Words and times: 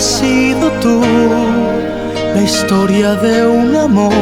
has 0.00 0.18
sido 0.20 0.70
tú 0.80 1.02
la 2.34 2.42
historia 2.42 3.14
de 3.16 3.46
un 3.46 3.76
amor 3.76 4.12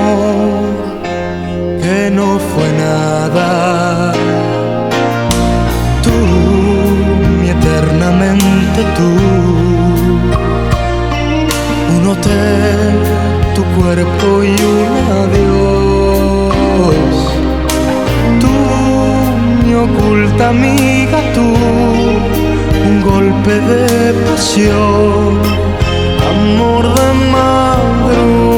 que 1.83 2.11
no 2.11 2.29
fue 2.51 2.69
nada. 2.87 4.13
Tú, 6.07 6.19
mi 7.41 7.49
eternamente 7.57 8.81
tú, 8.99 9.11
un 11.97 12.03
hotel, 12.13 12.91
tu 13.55 13.63
cuerpo 13.79 14.27
y 14.43 14.55
un 14.75 14.89
adiós. 15.23 16.55
Tú, 18.43 18.55
mi 19.65 19.73
oculta 19.75 20.49
amiga, 20.49 21.19
tú 21.35 21.98
un 22.87 23.01
golpe 23.03 23.61
de 23.61 24.13
pasión, 24.25 25.41
amor 26.31 26.85
de 26.95 27.13
madrugada. 27.33 28.58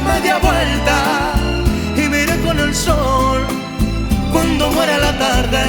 media 0.00 0.38
vuelta 0.38 1.32
y 1.96 2.08
me 2.08 2.22
iré 2.22 2.40
con 2.40 2.58
el 2.58 2.74
sol 2.74 3.46
cuando 4.32 4.70
muera 4.70 4.98
la 4.98 5.18
tarde. 5.18 5.64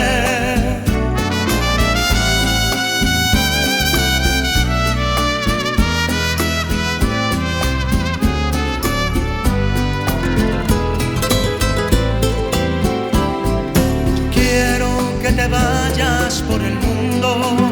Quiero 14.34 14.90
que 15.22 15.32
te 15.32 15.48
vayas 15.48 16.42
por 16.48 16.62
el 16.62 16.76
mundo 16.76 17.72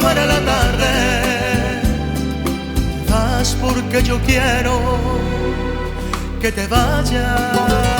cuando 0.00 0.20
muera 0.20 0.26
la 0.26 0.40
tarde. 0.40 1.82
Vas 3.08 3.56
porque 3.60 4.02
yo 4.02 4.18
quiero 4.20 4.98
que 6.40 6.52
te 6.52 6.66
vayas. 6.66 7.99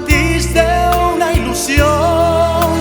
matiz 0.00 0.52
de 0.54 0.66
una 1.14 1.32
ilusión 1.32 1.86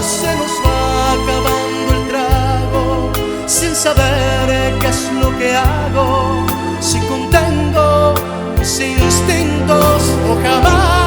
se 0.02 0.36
nos 0.36 0.52
va 0.66 1.12
acabando 1.14 1.94
el 1.94 2.08
trago 2.08 3.12
sin 3.46 3.76
saber 3.76 4.74
qué 4.80 4.88
es 4.88 5.12
lo 5.14 5.38
que 5.38 5.56
hago, 5.56 6.46
si 6.80 7.00
contengo 7.02 8.14
mis 8.58 8.80
instintos 8.80 10.04
o 10.30 10.42
jamás. 10.42 10.99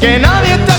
que 0.00 0.18
nadie 0.18 0.58
te 0.66 0.75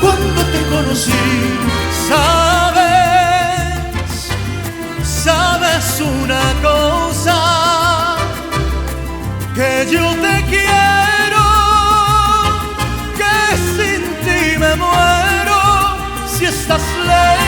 cuando 0.00 0.42
te 0.52 0.62
conocí. 0.68 1.12
Sabes, 2.08 2.88
sabes 5.02 6.00
una 6.00 6.42
cosa, 6.62 8.16
que 9.54 9.86
yo 9.90 10.04
te 10.24 10.44
quiero, 10.50 11.46
que 13.16 13.56
sin 13.76 14.02
ti 14.24 14.58
me 14.58 14.72
muero 14.76 15.60
si 16.26 16.44
estás 16.46 16.82
lejos. 17.06 17.47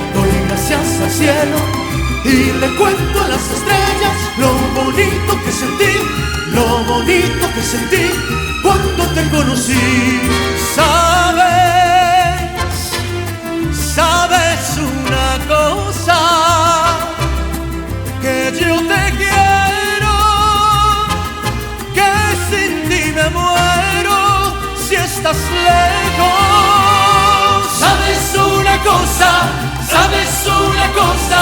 Gracias 0.71 1.01
al 1.01 1.11
cielo 1.11 1.57
y 2.23 2.53
le 2.61 2.69
cuento 2.77 3.21
a 3.21 3.27
las 3.27 3.43
estrellas 3.51 4.17
lo 4.37 4.53
bonito 4.73 5.37
que 5.43 5.51
sentí, 5.51 5.97
lo 6.53 6.65
bonito 6.85 7.53
que 7.53 7.61
sentí 7.61 8.09
cuando 8.63 9.05
te 9.07 9.29
conocí. 9.31 10.21
Sabes, 10.73 12.39
sabes 13.95 14.77
una 14.77 15.39
cosa, 15.45 16.19
que 18.21 18.53
yo 18.57 18.75
te 18.87 19.03
quiero, 19.17 20.15
que 21.93 22.11
sin 22.49 22.71
ti 22.87 23.11
me 23.13 23.29
muero 23.31 24.17
si 24.87 24.95
estás 24.95 25.37
lejos. 25.67 26.61
Sabes 27.77 28.23
una 28.35 28.75
cosa, 28.83 29.29
sabes 29.91 30.47
una 30.47 30.87
cosa. 30.93 31.41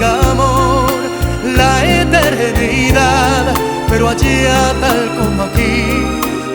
Tengamos 0.00 0.92
la 1.56 1.84
eternidad, 1.84 3.54
pero 3.88 4.08
allá 4.08 4.74
tal 4.80 5.08
como 5.18 5.42
aquí, 5.42 6.06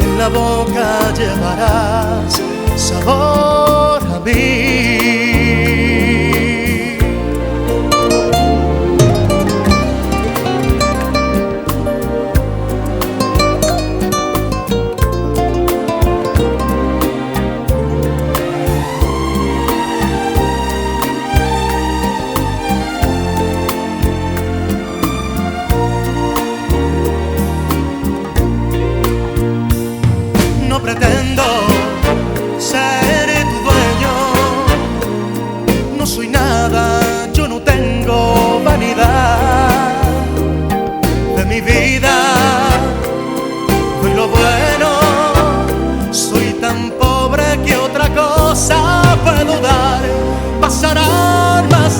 en 0.01 0.17
la 0.17 0.29
boca 0.29 1.13
llevarás 1.15 2.41
sabor 2.75 4.01
a 4.15 4.19
mí. 4.25 5.24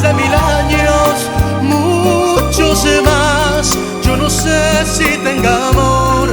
De 0.05 0.13
mil 0.13 0.33
años, 0.33 1.29
muchos 1.61 2.85
más. 3.03 3.77
Yo 4.03 4.15
no 4.15 4.29
sé 4.29 4.85
si 4.85 5.17
tenga 5.27 5.69
amor 5.69 6.29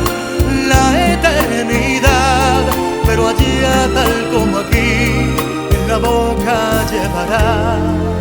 la 0.73 0.85
eternidad, 1.15 2.63
pero 3.07 3.29
allá 3.29 3.89
tal 3.95 4.15
como 4.33 4.59
aquí, 4.59 5.35
en 5.77 5.89
la 5.89 5.99
boca 5.99 6.85
llevarás 6.91 8.12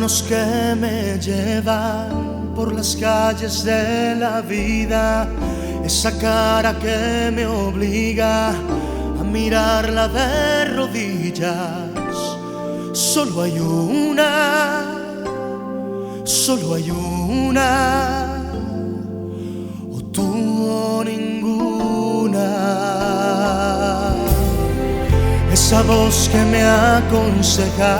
que 0.00 0.74
me 0.76 1.18
llevan 1.18 2.54
por 2.54 2.72
las 2.72 2.96
calles 2.96 3.62
de 3.64 4.16
la 4.16 4.40
vida, 4.40 5.28
esa 5.84 6.18
cara 6.18 6.78
que 6.78 7.30
me 7.30 7.44
obliga 7.46 8.48
a 8.48 9.22
mirarla 9.22 10.08
de 10.08 10.64
rodillas. 10.76 12.16
Solo 12.94 13.42
hay 13.42 13.58
una, 13.58 14.86
solo 16.24 16.76
hay 16.76 16.90
una, 16.90 18.19
Esa 25.70 25.82
voz 25.82 26.28
que 26.28 26.44
me 26.46 26.64
aconseja 26.64 27.94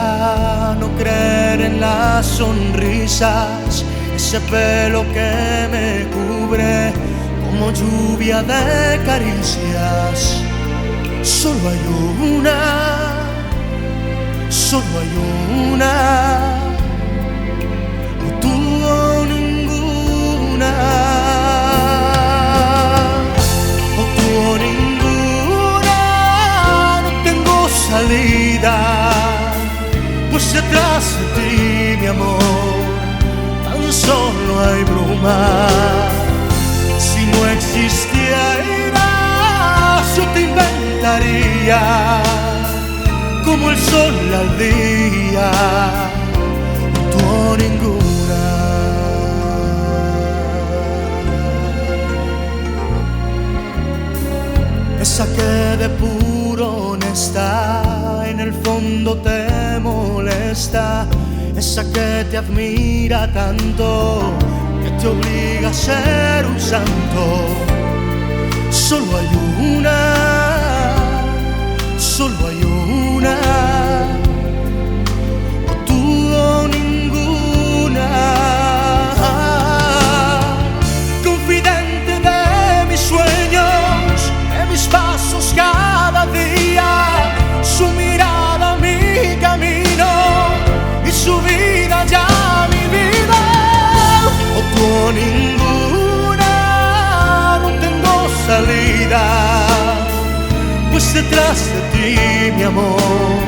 no 0.81 0.89
creer 0.97 1.61
en 1.61 1.81
las 1.81 2.27
sonrisas, 2.27 3.85
ese 4.13 4.41
pelo 4.41 5.05
que 5.13 5.69
me 5.71 6.05
cubre 6.11 6.93
como 7.45 7.71
lluvia 7.71 8.43
de 8.43 8.99
caricias. 9.05 10.43
Solo 11.23 11.69
hay 11.69 11.79
una, 12.39 12.61
solo 14.49 14.99
hay 15.01 15.13
una, 15.73 15.95
o 18.27 18.29
tú 18.41 18.55
ninguna. 19.33 20.73
O 23.97 24.03
tú 24.17 24.29
ninguna, 24.59 24.70
salida, 27.91 28.77
pues 30.31 30.53
detrás 30.53 31.05
de 31.19 31.25
ti, 31.37 31.97
mi 32.01 32.07
amor, 32.07 32.39
tan 33.65 33.83
solo 33.93 34.53
hay 34.65 34.83
bruma. 34.85 35.41
Si 36.99 37.21
no 37.27 37.41
existieras, 37.49 38.47
yo 40.17 40.25
te 40.35 40.41
inventaría 40.43 41.83
como 43.45 43.71
el 43.71 43.79
sol 43.79 44.35
al 44.43 44.51
día, 44.59 45.51
tú 47.13 47.57
ninguna. 47.59 48.01
esa 55.01 55.25
que 55.35 55.77
de 55.83 55.89
puro 55.89 56.67
honesta 56.91 57.70
en 58.41 58.49
el 58.49 58.55
fondo 58.55 59.17
te 59.19 59.79
molesta, 59.81 61.07
esa 61.55 61.85
que 61.93 62.25
te 62.31 62.39
admira 62.39 63.31
tanto 63.33 64.33
que 64.83 64.91
te 64.93 65.07
obliga 65.09 65.69
a 65.69 65.75
ser 65.75 66.47
un 66.47 66.59
santo. 66.59 67.23
Solo 68.71 69.19
hay 69.19 69.29
una, 69.77 70.95
solo 71.99 72.47
hay 72.49 72.63
una, 73.17 73.37
Ninguna 95.13 96.55
no 97.63 97.71
tengo 97.81 98.15
salida, 98.47 99.25
pues 100.93 101.13
detrás 101.13 101.59
de 101.75 101.81
ti, 101.93 102.09
mi 102.57 102.63
amor, 102.63 103.41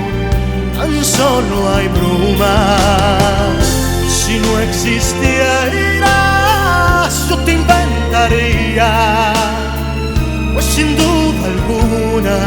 tan 0.76 1.04
solo 1.04 1.54
hay 1.74 1.86
brumas. 1.88 3.64
Si 4.08 4.38
no 4.40 4.58
existieras, 4.58 6.02
yo 7.28 7.36
te 7.44 7.52
inventaría, 7.52 9.32
pues 10.54 10.64
sin 10.64 10.96
duda 10.96 11.46
alguna 11.46 12.38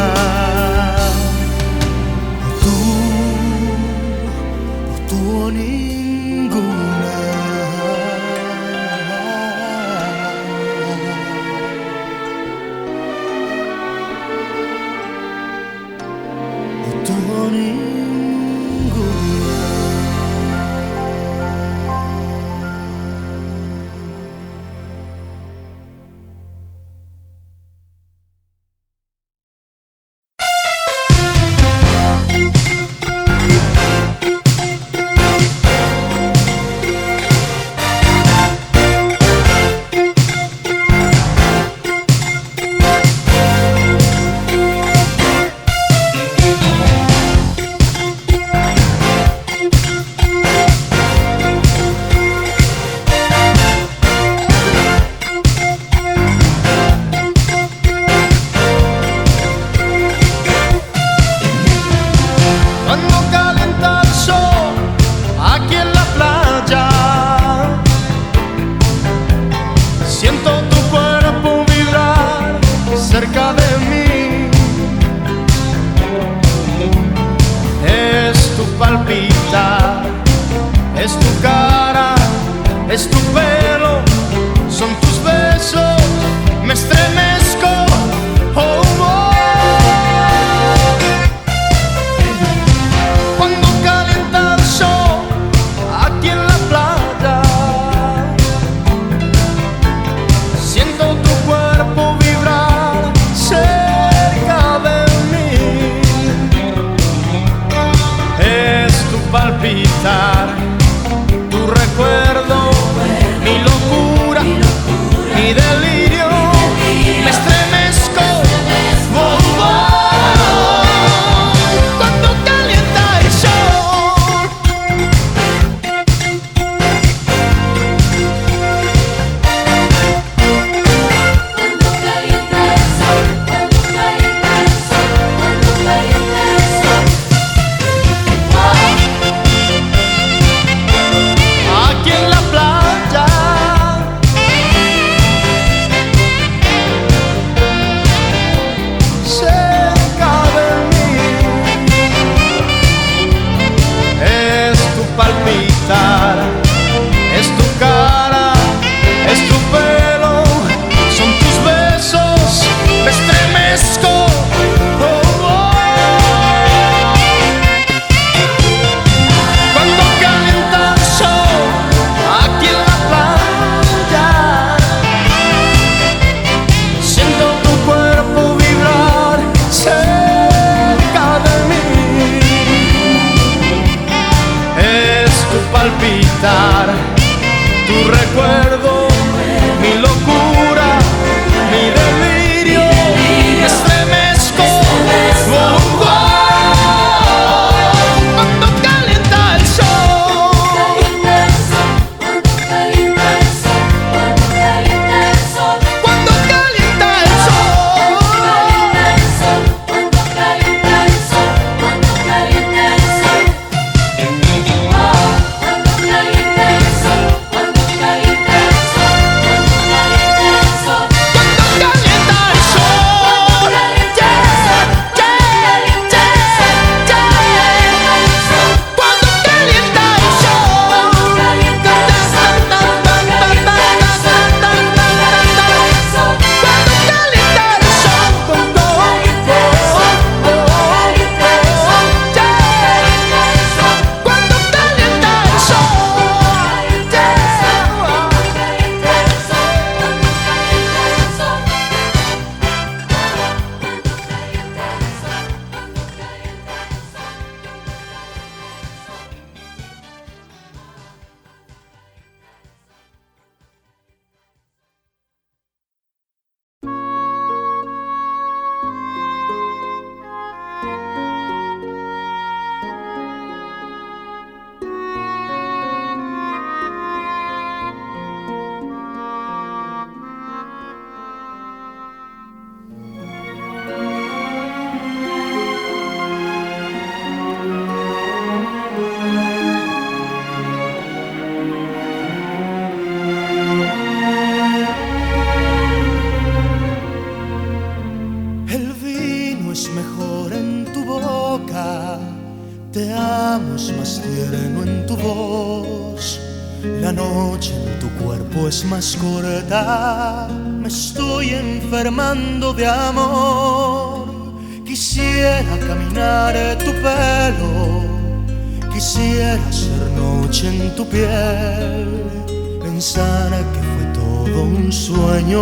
piel, 321.26 322.80
pensar 322.82 323.50
que 323.74 323.82
fue 323.94 324.06
todo 324.14 324.64
un 324.64 324.92
sueño, 324.92 325.62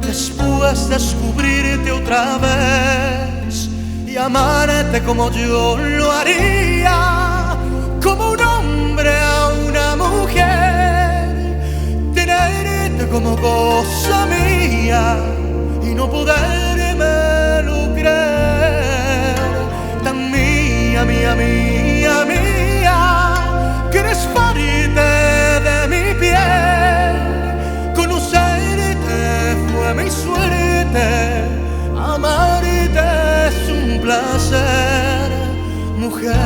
después 0.00 0.88
descubrirte 0.88 1.92
otra 1.92 2.38
vez 2.38 3.68
y 4.06 4.16
amarte 4.16 5.02
como 5.02 5.30
yo 5.30 5.76
lo 5.76 6.10
haría, 6.12 7.56
como 8.02 8.32
un 8.32 8.40
hombre 8.40 9.12
a 9.18 9.48
una 9.68 9.96
mujer, 9.96 11.60
tenerte 12.14 13.08
como 13.08 13.36
cosa 13.36 14.26
mía 14.26 15.16
y 15.82 15.94
no 15.94 16.10
podérmelo 16.10 17.94
creer, 17.94 19.36
tan 20.04 20.30
mía, 20.30 21.04
mía, 21.04 21.34
mía, 21.34 22.24
mía, 22.26 22.69
suerte, 30.90 31.44
amarte 31.96 33.48
es 33.48 33.68
un 33.68 34.00
placer, 34.00 35.30
mujer. 35.98 36.40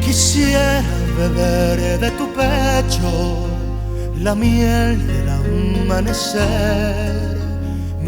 Quisiera 0.00 0.82
beber 1.16 2.00
de 2.00 2.10
tu 2.12 2.26
pecho 2.32 3.46
la 4.22 4.34
miel 4.34 5.06
del 5.06 5.28
amanecer, 5.28 7.09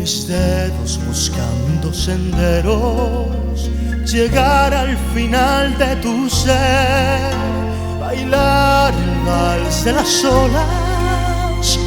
mis 0.02 0.26
dedos 0.26 0.98
buscando 1.06 1.94
senderos, 1.94 3.70
llegar 4.04 4.74
al 4.74 4.96
final 5.14 5.78
de 5.78 5.94
tu 6.02 6.28
ser, 6.28 7.32
bailar 8.00 8.92
el 8.92 9.14
vals 9.24 9.84
de 9.84 9.92
las 9.92 10.24
olas, 10.24 11.78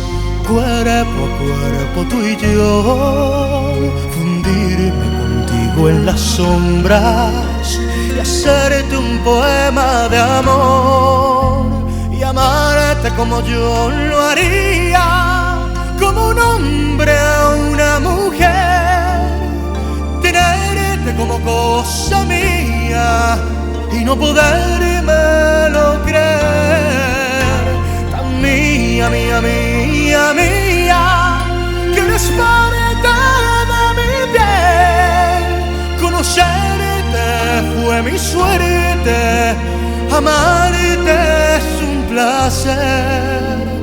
cuerpo 0.47 1.19
a 1.25 1.31
cuerpo 1.43 1.99
tú 2.09 2.17
y 2.25 2.37
yo, 2.37 3.73
fundirme 4.15 5.07
contigo 5.19 5.89
en 5.89 6.05
las 6.05 6.21
sombras 6.21 7.77
y 8.15 8.17
hacerte 8.17 8.95
un 8.95 9.17
poema 9.25 10.07
de 10.07 10.19
amor 10.19 11.65
y 12.17 12.23
amarte 12.23 13.09
como 13.17 13.41
yo 13.41 13.89
lo 13.89 14.21
haría, 14.21 15.34
como 15.99 16.29
un 16.29 16.39
hombre 16.39 17.11
a 17.17 17.49
una 17.71 17.99
mujer, 17.99 19.21
tenerte 20.21 21.15
como 21.15 21.39
cosa 21.41 22.23
mía 22.25 23.37
y 23.91 24.03
no 24.03 24.15
podérmelo 24.17 26.03
creer, 26.05 27.65
tan 28.11 28.41
mía, 28.41 29.09
mía, 29.09 29.41
mía, 29.41 30.33
mía, 30.33 31.01
que 31.93 31.99
eres 31.99 32.31
parte 32.37 33.13
de 33.71 33.83
mi 33.97 34.13
piel, 34.33 35.43
conocerte 36.01 36.75
fue 37.83 38.01
mi 38.03 38.17
suerte, 38.17 39.55
amarte 40.11 41.55
es 41.57 41.81
un 41.81 42.03
placer, 42.09 43.74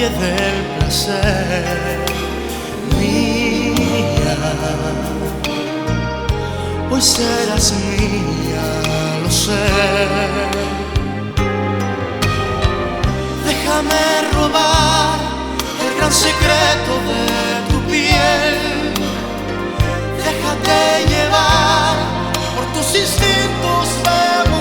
valle 0.00 0.10
placer, 0.78 1.98
mía. 2.98 4.36
Hoy 6.90 7.00
serás 7.00 7.72
mía, 7.72 8.64
lo 9.22 9.30
sé. 9.30 9.62
Déjame 13.46 14.04
robar 14.32 15.18
el 15.84 15.96
gran 15.98 16.12
secreto 16.12 16.92
de 17.08 17.22
tu 17.70 17.78
piel. 17.90 18.94
Déjate 20.16 21.06
llevar 21.08 21.96
por 22.56 22.64
tus 22.74 22.88
instintos 22.96 23.88
de 24.04 24.50
mujer. 24.50 24.59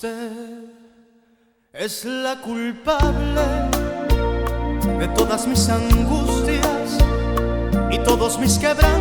Usted 0.00 0.30
es 1.72 2.04
la 2.04 2.40
culpable 2.40 3.42
de 4.96 5.08
todas 5.08 5.48
mis 5.48 5.68
angustias 5.68 6.98
y 7.90 7.98
todos 8.04 8.38
mis 8.38 8.58
quebrantos. 8.58 8.92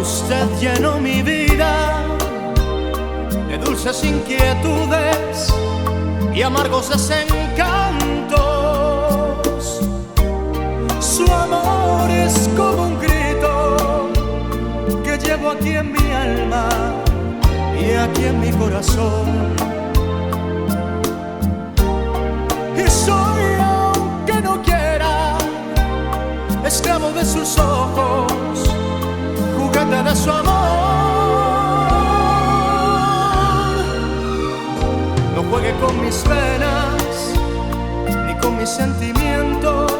Usted 0.00 0.46
llenó 0.60 1.00
mi 1.00 1.22
vida 1.22 2.04
de 3.48 3.58
dulces 3.58 4.04
inquietudes 4.04 5.52
y 6.32 6.42
amargos 6.42 6.90
desencantos. 6.90 9.80
Su 11.00 11.26
amor 11.32 12.08
es 12.12 12.48
como 12.56 12.84
un 12.84 12.96
aquí 15.50 15.76
en 15.76 15.92
mi 15.92 16.10
alma 16.12 16.68
y 17.78 17.92
aquí 17.92 18.24
en 18.24 18.40
mi 18.40 18.50
corazón. 18.52 19.54
Y 22.76 22.90
soy, 22.90 23.44
aunque 23.60 24.40
no 24.42 24.60
quiera, 24.62 25.38
esclavo 26.64 27.12
de 27.12 27.24
sus 27.24 27.58
ojos, 27.58 28.32
jugando 29.58 30.02
de 30.02 30.16
su 30.16 30.30
amor. 30.30 30.86
No 35.34 35.42
juegue 35.50 35.72
con 35.80 36.00
mis 36.04 36.16
penas 36.16 37.34
ni 38.26 38.34
con 38.40 38.58
mis 38.58 38.68
sentimientos, 38.68 39.92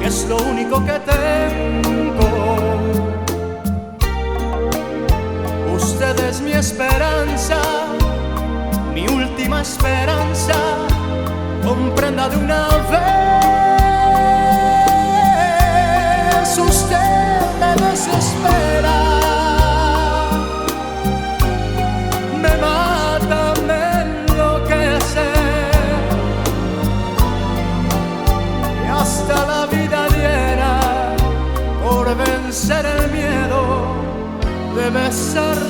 que 0.00 0.06
es 0.06 0.26
lo 0.28 0.36
único 0.36 0.84
que 0.84 0.98
tengo. 1.00 2.01
Es 6.18 6.42
mi 6.42 6.52
esperanza, 6.52 7.56
mi 8.92 9.08
última 9.08 9.62
esperanza. 9.62 10.54
Comprenda 11.64 12.28
de 12.28 12.36
una 12.36 12.68
vez, 12.90 12.98
usted 16.58 17.40
me 17.60 17.74
desespera, 17.86 18.98
me 22.42 22.56
mata 22.58 23.54
menos 23.66 24.68
que 24.68 24.96
ese 24.96 25.28
y 28.84 28.86
hasta 28.90 29.36
la 29.46 29.66
vida 29.66 30.08
diera 30.08 30.74
por 31.82 32.04
vencer 32.16 32.84
el 32.84 33.10
miedo 33.10 33.62
de 34.76 34.90
besar. 34.90 35.61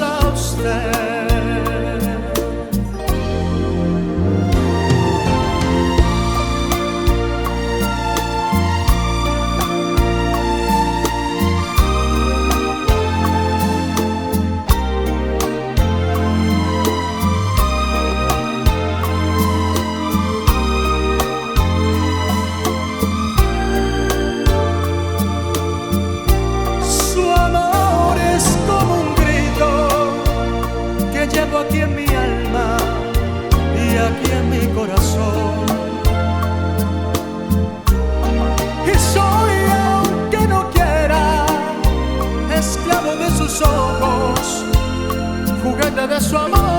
da 46.07 46.21
sua 46.21 46.49
mão. 46.49 46.72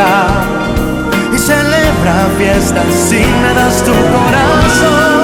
Y 0.00 1.38
celebra 1.38 2.28
fiestas 2.38 2.86
si 3.08 3.16
me 3.16 3.54
das 3.54 3.82
tu 3.84 3.92
corazón. 3.92 5.20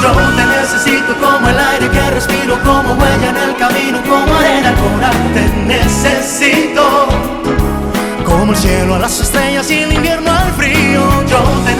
Yo 0.00 0.10
te 0.36 0.44
necesito 0.58 1.14
como 1.20 1.48
el 1.48 1.58
aire 1.58 1.88
que 1.90 2.10
respiro, 2.10 2.58
como 2.62 2.94
huella 2.94 3.28
en 3.30 3.36
el 3.36 3.56
camino, 3.56 4.00
como 4.08 4.34
arena 4.36 4.68
al 4.70 4.76
coral. 4.76 5.16
Te 5.34 5.44
necesito 5.66 7.08
como 8.24 8.52
el 8.52 8.58
cielo 8.58 8.94
a 8.94 8.98
las 9.00 9.20
estrellas 9.20 9.70
y 9.70 9.80
el 9.80 9.92
invierno 9.92 10.32
al 10.32 10.52
frío. 10.52 11.02
Yo 11.28 11.38
te 11.64 11.73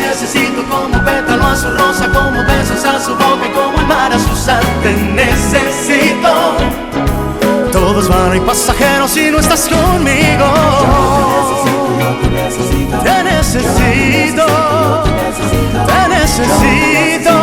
pétalo 1.04 1.46
a 1.46 1.56
su 1.56 1.70
rosa, 1.70 2.08
como 2.08 2.42
besos 2.44 2.84
a 2.84 3.00
su 3.00 3.12
boca 3.12 3.46
y 3.46 3.50
como 3.50 3.78
el 3.80 3.86
mar 3.86 4.12
a 4.12 4.18
su 4.18 4.34
sal. 4.36 4.62
Te 4.82 4.92
necesito. 4.92 6.32
Todos 7.72 8.08
van 8.08 8.36
y 8.36 8.40
pasajeros 8.40 9.10
si 9.10 9.30
no 9.30 9.38
estás 9.40 9.68
conmigo. 9.68 10.46
Te 13.02 13.24
necesito, 13.24 14.46
te 15.86 16.08
necesito. 16.08 17.34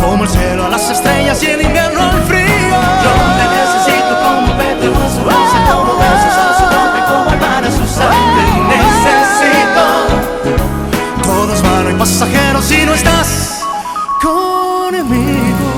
Como 0.00 0.24
el 0.24 0.30
cielo 0.30 0.66
a 0.66 0.68
las 0.68 0.90
estrellas 0.90 1.42
y 1.42 1.46
el 1.46 1.62
invierno 1.62 2.00
al 2.00 2.22
frío. 2.24 2.76
Yo 3.04 3.12
te 3.38 3.44
necesito 3.56 4.12
como 4.24 4.48
pétalo 4.58 4.96
a 5.04 5.10
su 5.10 5.20
rosa, 5.24 5.58
como 5.70 5.92
besos 5.98 6.27
si 12.68 12.84
no 12.84 12.92
estás 12.94 13.64
conmigo. 14.20 15.68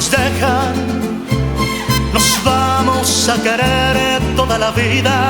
Nos 0.00 0.10
dejan, 0.10 0.74
nos 2.14 2.42
vamos 2.42 3.28
a 3.28 3.34
querer 3.42 4.22
toda 4.34 4.56
la 4.56 4.70
vida. 4.70 5.29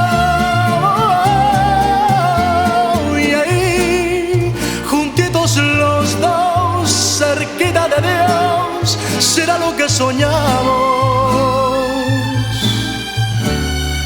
Los 5.57 6.19
dos, 6.19 6.89
cerquita 7.19 7.87
de 7.87 8.01
Dios, 8.07 8.97
será 9.19 9.57
lo 9.57 9.75
que 9.75 9.89
soñamos. 9.89 10.31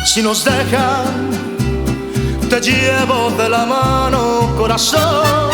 Si 0.06 0.22
nos 0.22 0.46
dejan, 0.46 1.30
te 2.50 2.62
llevo 2.62 3.32
de 3.32 3.50
la 3.50 3.66
mano, 3.66 4.54
corazón, 4.58 5.50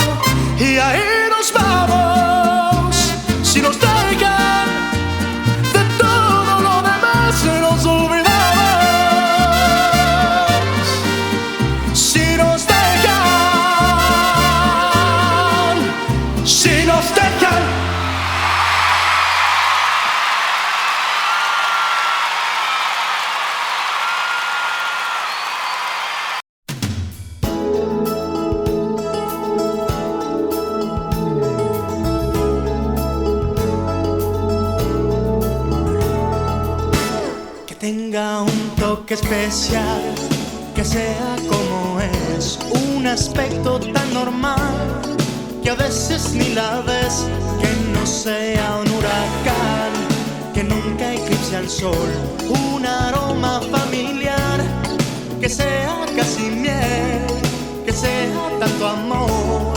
y 0.59 0.77
ahí 0.77 1.01
nos 1.29 1.51
vamos. 1.53 2.95
Si 3.43 3.61
nos 3.61 3.79
dejan, 3.79 3.90
toque 39.11 39.13
especial, 39.13 40.01
que 40.75 40.85
sea 40.85 41.35
como 41.49 41.99
es, 42.37 42.59
un 42.95 43.07
aspecto 43.07 43.79
tan 43.79 44.13
normal, 44.13 45.01
que 45.63 45.69
a 45.69 45.75
veces 45.75 46.33
ni 46.33 46.49
la 46.53 46.81
ves, 46.81 47.25
que 47.61 47.69
no 47.93 48.05
sea 48.05 48.77
un 48.81 48.89
huracán, 48.89 49.91
que 50.53 50.63
nunca 50.63 51.13
eclipse 51.13 51.57
al 51.57 51.69
sol, 51.69 52.09
un 52.49 52.85
aroma 52.85 53.61
familiar, 53.71 54.61
que 55.39 55.49
sea 55.49 56.05
casi 56.15 56.43
miel, 56.43 57.25
que 57.85 57.91
sea 57.91 58.59
tanto 58.59 58.87
amor, 58.87 59.73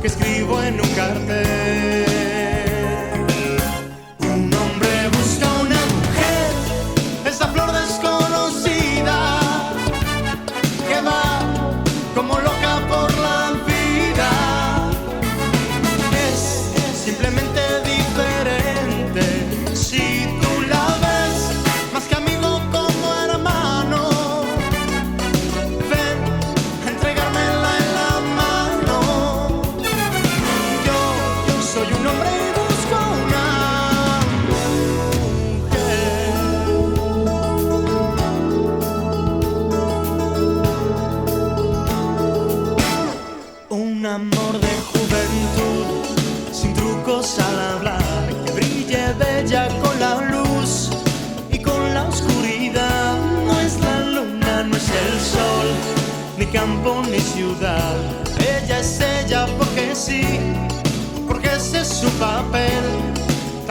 que 0.00 0.08
escribo 0.08 0.62
en 0.62 0.80
un 0.80 0.88
cartel. 0.94 1.61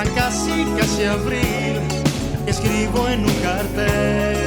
Casi, 0.04 0.66
casi 0.78 1.04
abril, 1.04 1.80
escribo 2.48 3.08
en 3.08 3.24
un 3.24 3.34
cartel. 3.44 4.41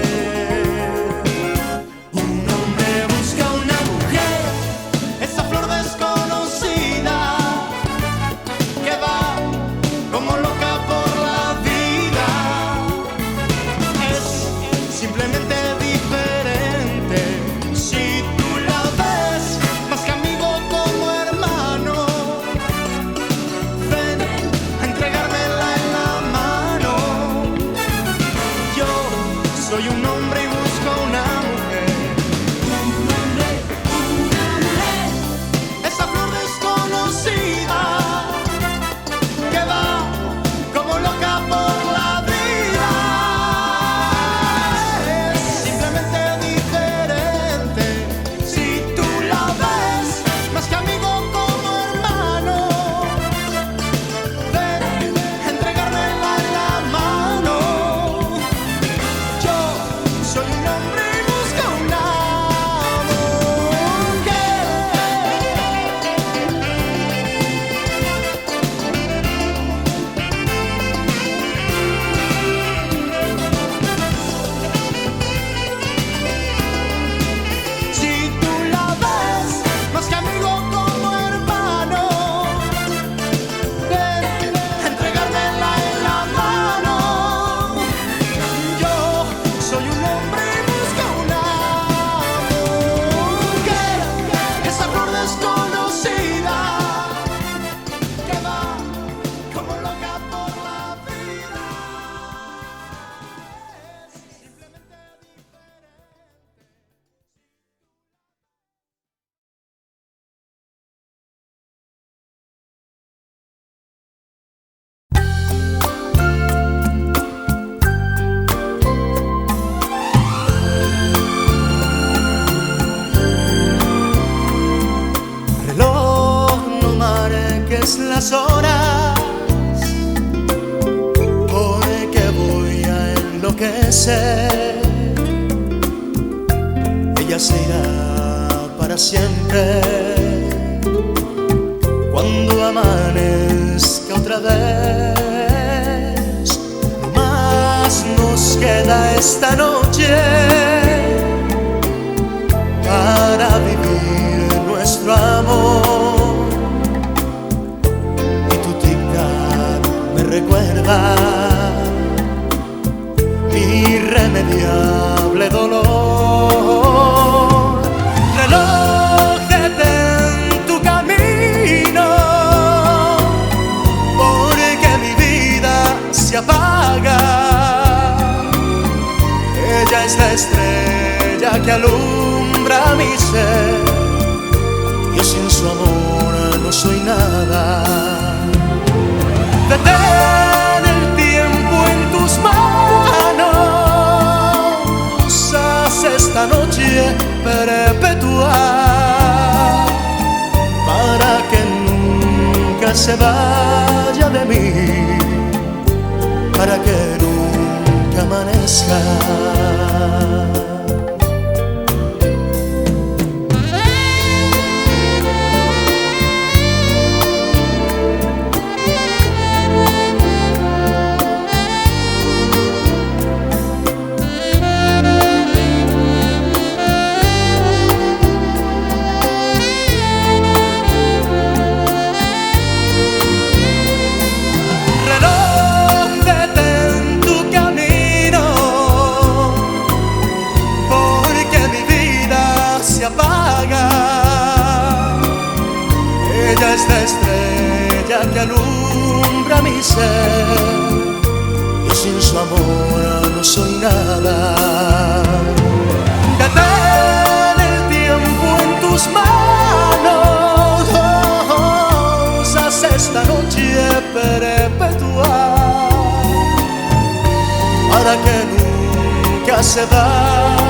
Nunca 269.76 270.63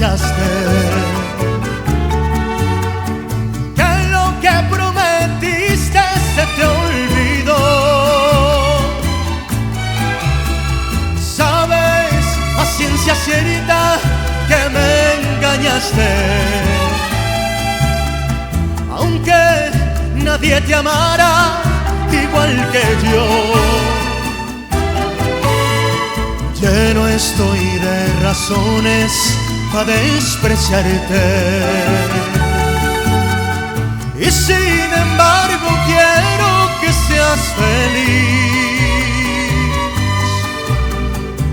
Que 0.00 0.06
lo 4.10 4.40
que 4.40 4.54
prometiste 4.70 6.00
se 6.34 6.44
te 6.56 6.64
olvidó. 6.64 7.60
Sabes 11.20 12.24
a 12.58 12.64
ciencia 12.64 13.14
cierta 13.14 13.98
que 14.48 14.60
me 14.70 14.88
engañaste. 15.20 16.10
Aunque 18.96 19.70
nadie 20.14 20.62
te 20.62 20.74
amara 20.76 21.60
igual 22.10 22.70
que 22.72 22.84
yo. 23.12 23.26
Lleno 26.58 27.06
estoy 27.06 27.58
de 27.58 28.22
razones 28.22 29.39
para 29.72 29.84
despreciarte. 29.84 31.62
Y 34.18 34.30
sin 34.30 34.92
embargo 35.04 35.68
quiero 35.86 36.80
que 36.80 36.92
seas 36.92 37.40
feliz. 37.60 38.40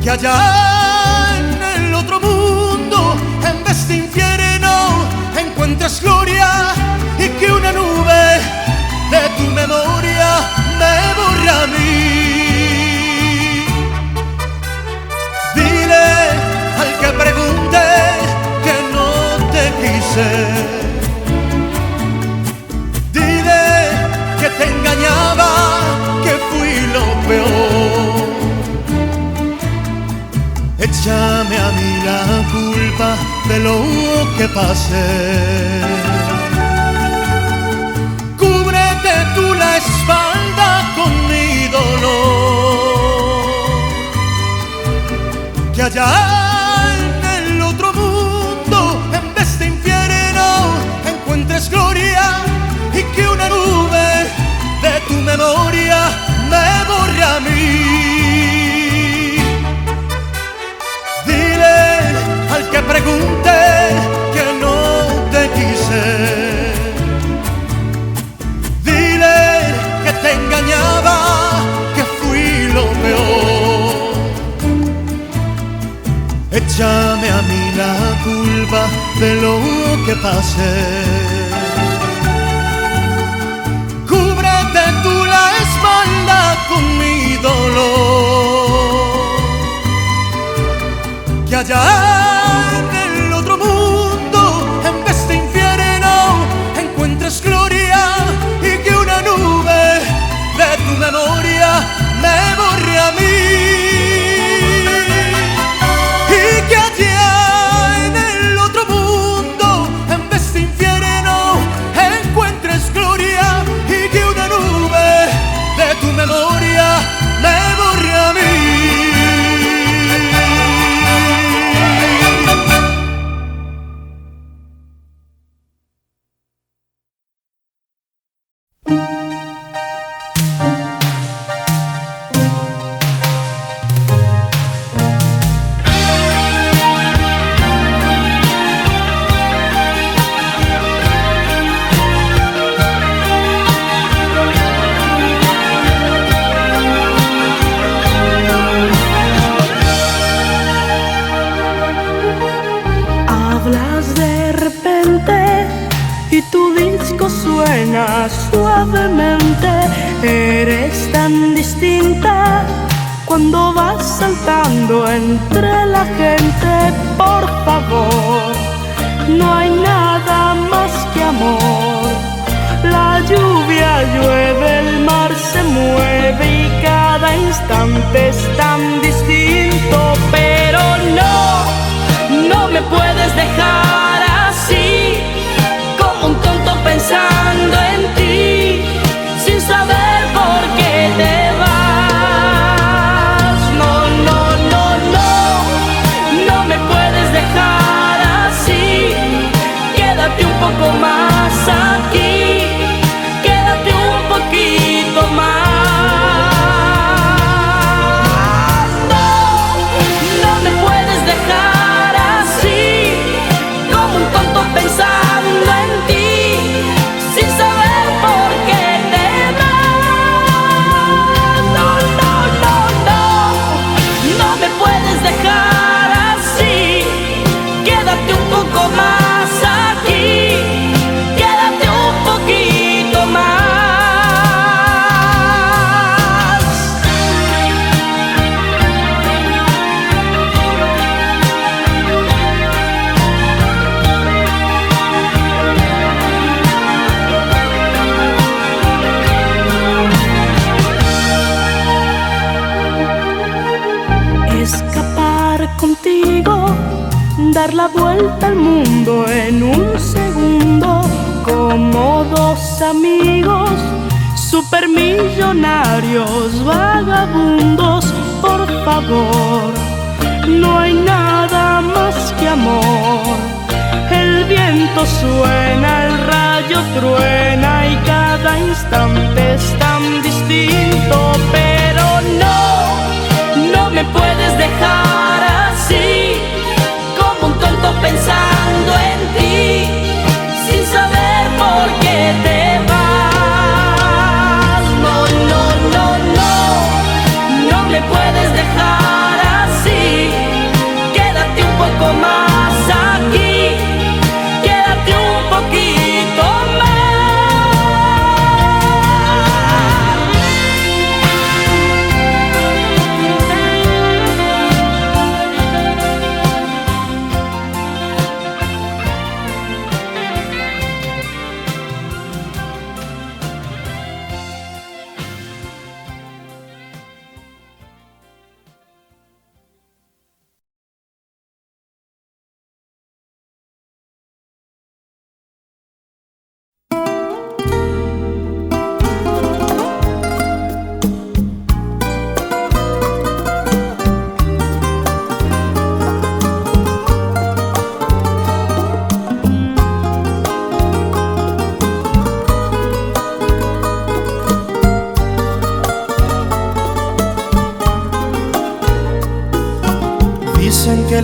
Que 0.04 0.10
allá 0.12 1.38
en 1.38 1.84
el 1.86 1.94
otro 1.94 2.20
mundo, 2.20 3.16
en 3.44 3.64
vez 3.64 3.88
de 3.88 3.96
infierno, 3.98 5.06
encuentres 5.38 6.02
gloria 6.02 6.74
y 7.20 7.30
que 7.30 7.52
una 7.52 7.72
nube 7.72 8.42
de 9.12 9.30
tu 9.38 9.44
memoria 9.52 10.30
me 10.80 11.14
borra 11.16 11.64
a 11.64 11.68
mí. 11.68 12.27
Quise. 19.80 20.30
Dile 23.14 23.66
que 24.40 24.50
te 24.58 24.64
engañaba, 24.74 25.50
que 26.24 26.34
fui 26.50 26.74
lo 26.96 27.06
peor. 27.28 28.28
Échame 30.80 31.56
a 31.68 31.70
mí 31.78 31.90
la 32.10 32.22
culpa 32.56 33.10
de 33.50 33.58
lo 33.60 33.78
que 34.38 34.48
pasé. 34.50 35.10
Cúbrete 38.38 39.14
tú 39.36 39.46
la 39.54 39.72
espalda 39.78 40.70
con 40.98 41.12
mi 41.30 41.68
dolor. 41.78 42.18
Que 45.74 45.82
allá 45.84 46.37
memoria 55.38 56.00
me 56.52 56.68
borre 56.90 57.24
a 57.24 57.40
mí. 57.46 57.70
Dile 61.28 61.78
al 62.54 62.64
que 62.72 62.80
pregunte 62.94 63.58
que 64.34 64.46
no 64.64 64.78
te 65.34 65.42
quise. 65.58 66.04
Dile 68.90 69.38
que 70.04 70.14
te 70.24 70.30
engañaba, 70.40 71.18
que 71.96 72.04
fui 72.18 72.48
lo 72.78 72.86
peor. 73.04 74.14
Échame 76.52 77.28
a 77.40 77.42
mí 77.50 77.64
la 77.82 77.96
culpa 78.28 78.82
de 79.20 79.30
lo 79.44 79.56
que 80.06 80.16
pasé. 80.16 81.47
Tú 85.08 85.26
la 85.26 85.46
espalda 85.64 86.40
con 86.70 86.84
mi 87.00 87.36
dolor. 87.38 87.88
Que 91.50 91.56
allá 91.56 92.27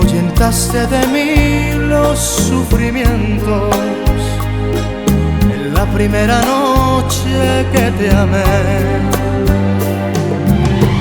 ahuyentaste 0.00 0.86
de 0.86 1.06
mí 1.08 1.72
los 1.88 2.18
sufrimientos 2.18 3.74
en 5.42 5.74
la 5.74 5.84
primera 5.86 6.40
noche 6.42 7.66
que 7.72 7.90
te 7.98 8.10
amé. 8.10 8.44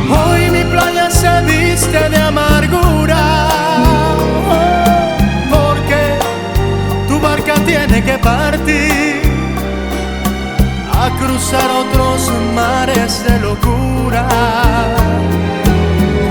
Hoy 0.09 0.49
mi 0.51 0.63
playa 0.71 1.09
se 1.09 1.41
viste 1.43 2.09
de 2.09 2.17
amargura, 2.17 3.47
porque 5.49 6.01
tu 7.07 7.19
barca 7.19 7.53
tiene 7.65 8.03
que 8.03 8.17
partir 8.17 9.21
a 10.91 11.09
cruzar 11.19 11.69
otros 11.83 12.31
mares 12.53 13.23
de 13.23 13.39
locura. 13.39 14.27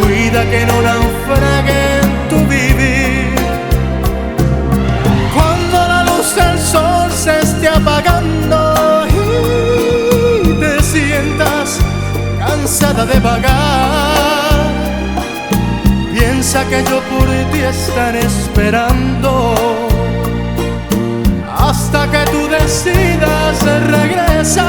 Cuida 0.00 0.42
que 0.50 0.66
no 0.66 0.82
naufrague 0.82 2.00
en 2.00 2.02
tu 2.02 2.07
vivir. 2.46 3.34
Cuando 5.34 5.76
la 5.88 6.04
luz 6.04 6.34
del 6.34 6.58
sol 6.58 7.10
se 7.10 7.40
esté 7.40 7.68
apagando 7.68 9.06
y 9.08 10.52
te 10.60 10.82
sientas 10.82 11.78
cansada 12.38 13.06
de 13.06 13.18
vagar, 13.20 14.66
piensa 16.12 16.64
que 16.68 16.84
yo 16.84 17.00
por 17.12 17.28
ti 17.52 17.60
estaré 17.60 18.20
esperando 18.20 19.54
hasta 21.58 22.10
que 22.10 22.30
tú 22.30 22.48
decidas 22.48 23.62
regresar. 23.86 24.68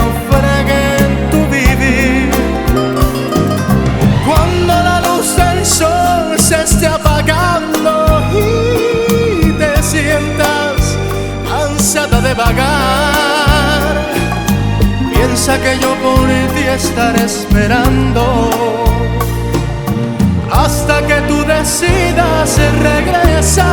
piensa 15.51 15.63
que 15.63 15.79
yo 15.79 15.95
por 15.95 16.27
ti 16.53 16.63
estaré 16.67 17.25
esperando 17.25 18.49
hasta 20.51 21.05
que 21.07 21.21
tú 21.27 21.43
decidas 21.45 22.59
regresar. 22.79 23.65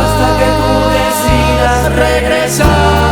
Hasta 0.00 0.28
que 0.38 0.48
tú 0.60 0.72
decidas 1.00 1.92
regresar. 1.96 3.11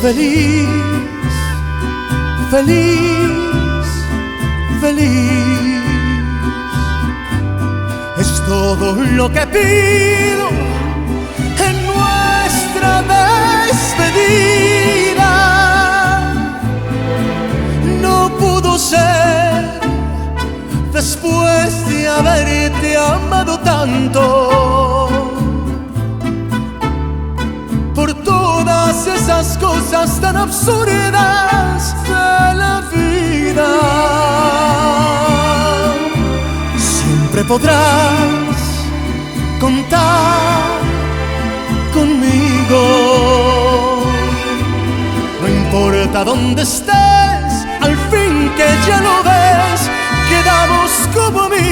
Feliz, 0.00 0.66
feliz, 2.50 3.86
feliz. 4.80 5.82
Es 8.18 8.42
todo 8.46 8.94
lo 8.94 9.30
que 9.30 9.46
pido 9.46 10.48
en 11.68 11.86
nuestra 11.86 13.02
despedida. 13.66 15.32
No 18.00 18.30
pudo 18.38 18.78
ser 18.78 19.80
después 20.92 21.86
de 21.88 22.08
haberte 22.08 22.96
amado 22.96 23.58
tanto. 23.60 24.49
Cosas 30.00 30.20
tan 30.20 30.36
absurdas 30.36 31.94
de 32.04 32.54
la 32.62 32.82
vida. 32.92 33.70
Siempre 36.78 37.44
podrás 37.44 38.56
contar 39.60 40.80
conmigo. 41.92 42.82
No 45.42 45.48
importa 45.48 46.24
dónde 46.24 46.62
estés, 46.62 47.52
al 47.80 47.96
fin 48.10 48.50
que 48.56 48.68
ya 48.86 49.00
lo 49.02 49.22
ves, 49.22 49.80
quedamos 50.30 50.90
como 51.14 51.42
amigos. 51.42 51.69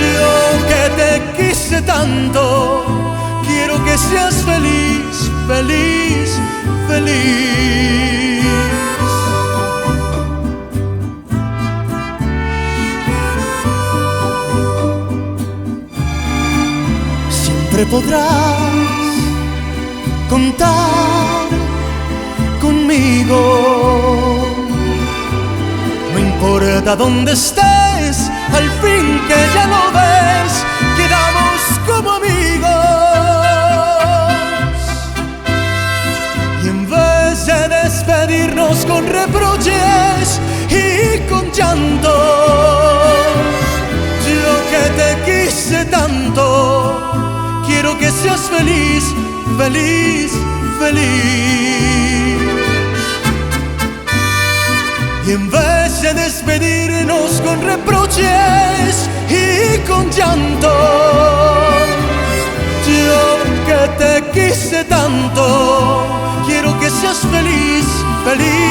Yo 0.00 0.32
que 0.70 0.82
te 0.98 1.10
quise 1.36 1.78
tanto, 1.82 2.42
quiero 3.46 3.74
que 3.84 3.94
seas 3.98 4.36
feliz, 4.42 5.30
feliz, 5.46 6.40
feliz. 6.88 8.44
Siempre 17.30 17.86
podrás 17.86 19.14
contar 20.28 21.48
conmigo. 22.60 24.61
Importa 26.42 26.96
dónde 26.96 27.34
estés, 27.34 28.28
al 28.52 28.68
fin 28.82 29.20
que 29.28 29.36
ya 29.54 29.64
lo 29.68 29.92
ves, 29.92 30.64
quedamos 30.96 31.60
como 31.86 32.10
amigos. 32.14 32.68
Y 36.64 36.68
en 36.68 36.90
vez 36.90 37.46
de 37.46 37.68
despedirnos 37.68 38.84
con 38.86 39.06
reproches 39.06 40.40
y 40.68 41.20
con 41.30 41.48
llanto, 41.52 42.12
yo 44.26 44.52
que 44.72 44.84
te 44.98 45.10
quise 45.46 45.84
tanto, 45.84 47.62
quiero 47.68 47.96
que 47.98 48.10
seas 48.10 48.50
feliz, 48.50 49.04
feliz, 49.56 50.32
feliz. 50.80 52.02
Y 55.24 55.30
en 55.30 55.48
de 56.02 56.14
despedirnos 56.14 57.40
con 57.42 57.62
reproches 57.62 59.08
y 59.28 59.78
con 59.86 60.10
llanto, 60.10 60.68
yo 62.88 63.38
que 63.66 63.88
te 64.02 64.30
quise 64.32 64.84
tanto, 64.84 66.04
quiero 66.44 66.78
que 66.80 66.90
seas 66.90 67.18
feliz, 67.30 67.86
feliz. 68.24 68.61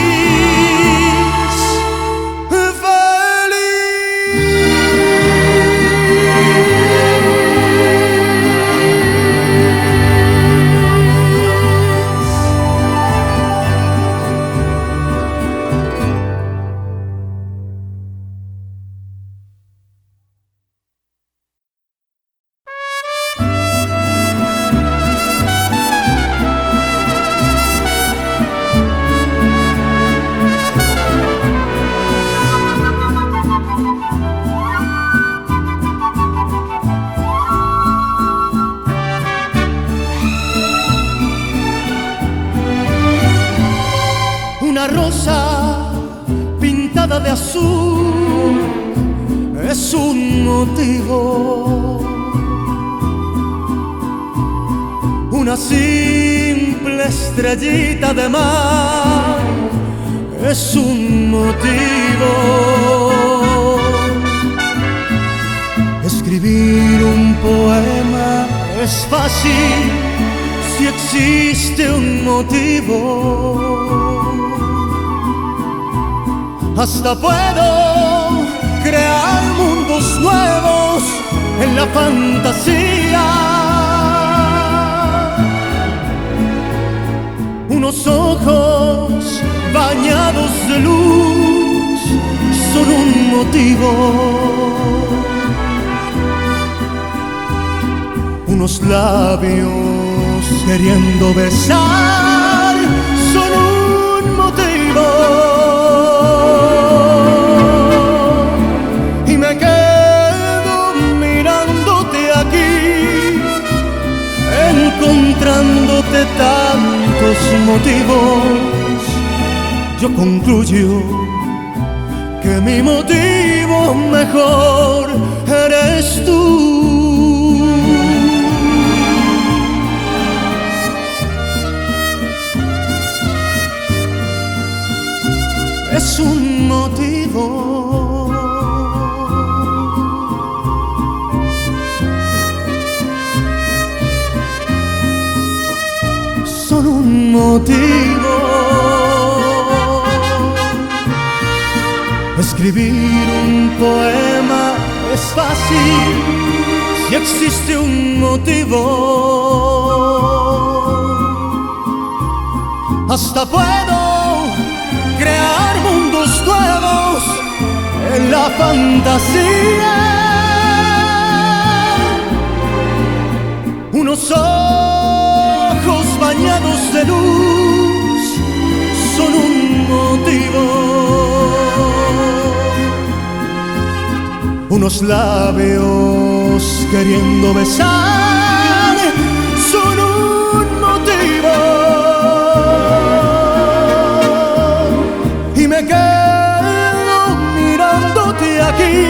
Quedo 195.85 197.35
mirándote 197.55 198.61
aquí, 198.61 199.07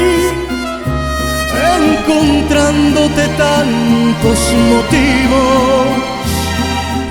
encontrándote 1.80 3.28
tantos 3.38 4.40
motivos. 4.72 5.88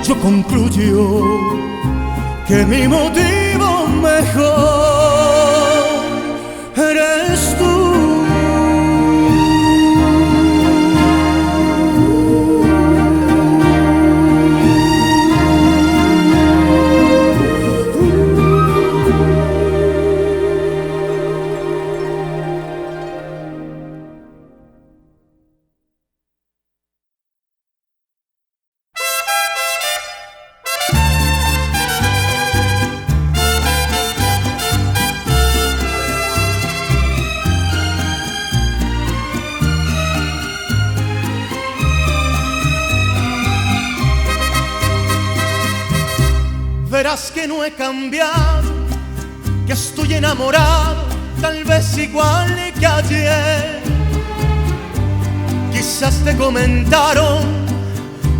Yo 0.03 0.15
concluyo 0.19 1.21
que 2.47 2.65
mi 2.65 2.87
motivo 2.87 3.87
mejor 4.01 4.41
eres 6.75 7.55
tú. 7.57 7.80
Enamorado, 50.41 51.05
tal 51.39 51.63
vez 51.63 51.97
igual 51.97 52.73
que 52.79 52.87
ayer. 52.87 53.81
Quizás 55.71 56.15
te 56.23 56.35
comentaron 56.35 57.43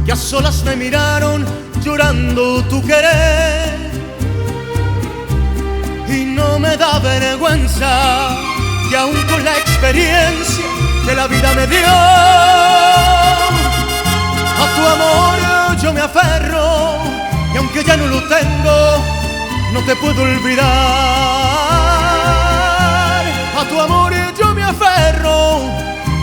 que 0.06 0.12
a 0.12 0.16
solas 0.16 0.64
me 0.64 0.76
miraron 0.76 1.46
llorando 1.84 2.64
tu 2.64 2.82
querer. 2.82 3.92
Y 6.08 6.26
no 6.26 6.60
me 6.60 6.76
da 6.76 7.00
vergüenza 7.00 8.30
que 8.90 8.98
aún 8.98 9.16
con 9.30 9.44
la 9.46 9.58
experiencia 9.58 10.66
que 11.06 11.16
la 11.16 11.28
vida 11.28 11.54
me 11.56 11.68
dio, 11.68 11.88
a 14.58 14.66
tu 14.76 14.82
amor 14.88 15.82
yo 15.82 15.94
me 15.94 16.02
aferro 16.02 17.00
y 17.54 17.58
aunque 17.58 17.84
ya 17.84 17.98
no 17.98 18.06
lo 18.08 18.22
tengo, 18.28 19.04
no 19.74 19.84
te 19.86 19.96
puedo 19.96 20.22
olvidar. 20.22 21.11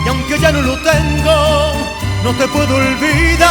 Y 0.05 0.09
aunque 0.09 0.39
ya 0.39 0.51
no 0.53 0.63
lo 0.63 0.77
tengo, 0.79 1.73
no 2.25 2.33
te 2.39 2.49
puedo 2.49 2.77
olvidar. 2.77 3.49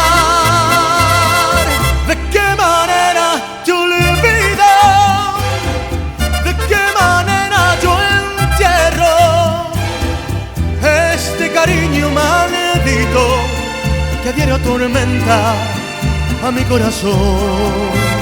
¿De 2.06 2.16
qué 2.30 2.54
manera 2.56 3.26
yo 3.66 3.82
olvido? 3.82 4.70
¿De 6.44 6.52
qué 6.68 6.82
manera 6.98 7.76
yo 7.82 7.96
entierro 8.00 9.16
este 11.14 11.52
cariño 11.52 12.10
maldito 12.10 13.22
que 14.22 14.32
diario 14.32 14.56
atormenta? 14.56 15.54
a 16.44 16.50
mi 16.50 16.62
corazón. 16.64 18.17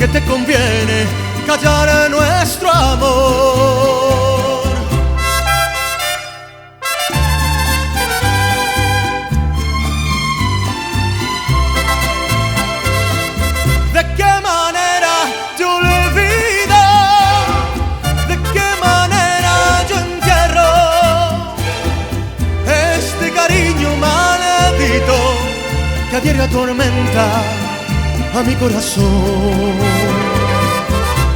Porque 0.00 0.18
te 0.18 0.26
conviene 0.26 1.04
callar 1.46 2.10
nuestro 2.10 2.70
amor. 2.70 4.62
¿De 13.92 14.02
qué 14.16 14.32
manera 14.42 15.14
te 15.58 15.64
olvido? 15.64 16.80
¿De 18.26 18.36
qué 18.54 18.68
manera 18.82 19.84
yo 19.86 19.96
entierro 19.98 20.70
este 22.66 23.30
cariño 23.32 23.96
maldito 23.96 25.16
que 26.10 26.16
a 26.16 26.20
diario 26.20 26.44
atormenta 26.44 27.59
a 28.34 28.42
mi 28.42 28.54
corazón? 28.54 29.76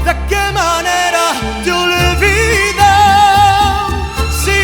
¿De 0.04 0.14
qué 0.28 0.44
manera 0.52 1.24
te 1.64 1.72
olvido? 1.72 2.90
Si 4.42 4.60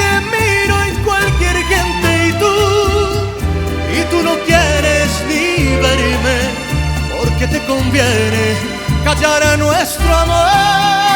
te 0.00 0.10
miro 0.34 0.82
en 0.88 0.94
cualquier 1.04 1.56
gente 1.72 2.28
y 2.28 2.32
tú, 2.42 2.56
y 3.98 4.00
tú 4.10 4.22
no 4.22 4.34
quieres 4.44 5.10
ni 5.28 5.76
verme 5.76 6.38
porque 7.16 7.46
te 7.46 7.58
conviene 7.66 8.56
callar 9.04 9.42
a 9.42 9.56
nuestro 9.56 10.16
amor. 10.16 11.09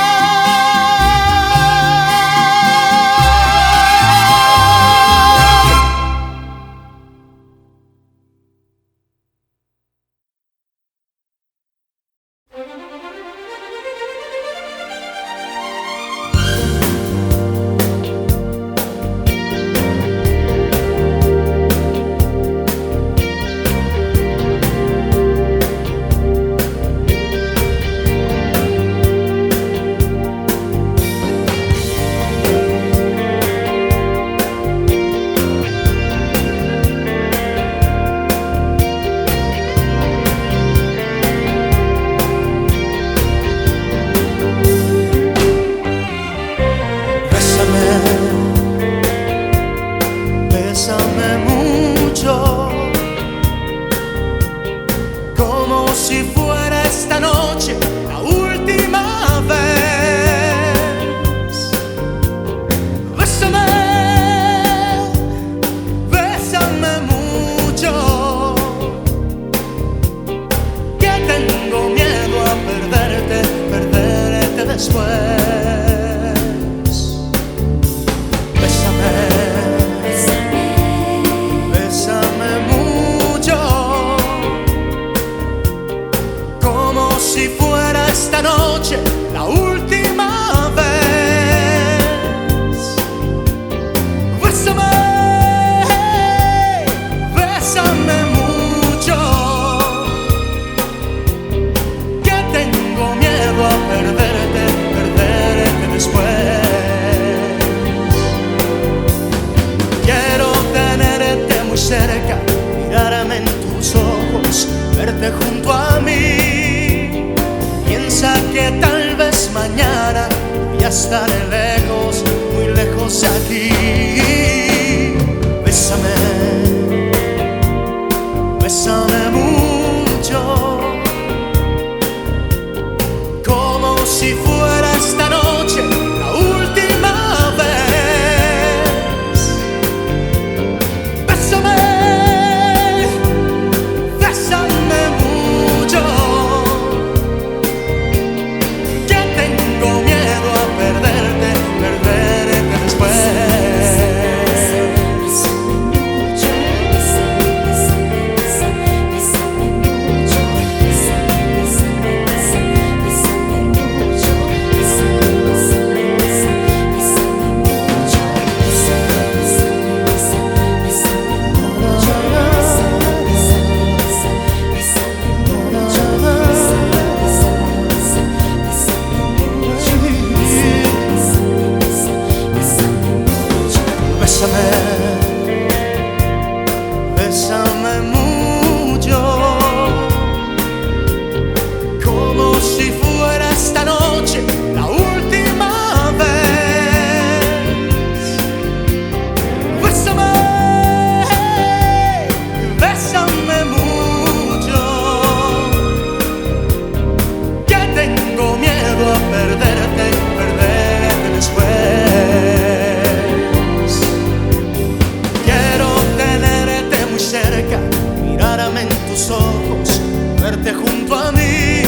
verte 220.40 220.72
junto 220.72 221.14
a 221.14 221.32
mí. 221.32 221.82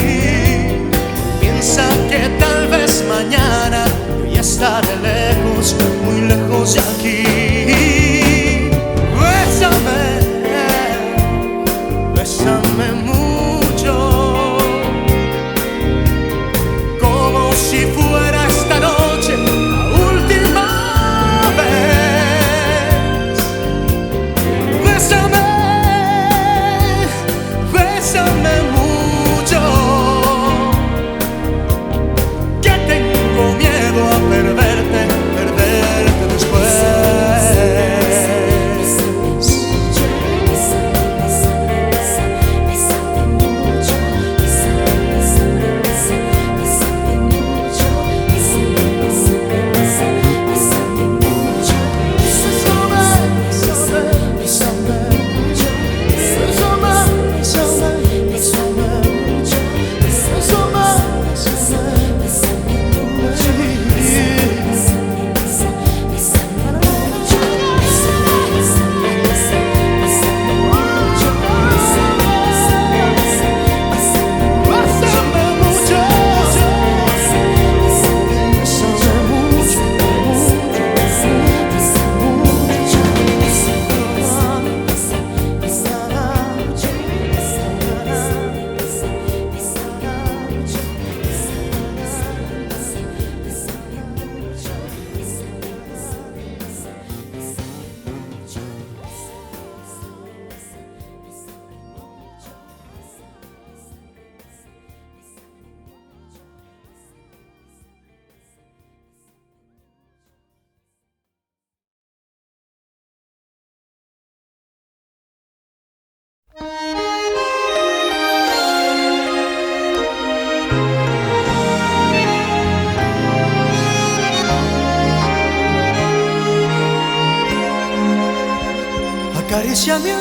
Piensa 1.41 1.85
que 2.09 2.29
tal 2.39 2.69
vez 2.69 3.05
mañana 3.09 3.85
yo 4.19 4.35
ya 4.35 4.41
estaré 4.41 4.97
lejos, 5.03 5.77
muy 6.05 6.21
lejos 6.23 6.75
de 6.75 6.81
aquí. 6.81 7.23
Bésame, 9.21 10.03
bésame 12.15 13.06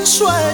suelo. 0.06 0.45